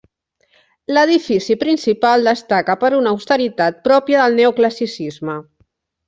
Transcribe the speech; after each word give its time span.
L'edifici 0.97 1.57
principal 1.65 2.25
destaca 2.31 2.75
per 2.83 2.91
una 3.03 3.13
austeritat 3.17 3.77
pròpia 3.89 4.23
del 4.23 4.39
neoclassicisme. 4.43 5.37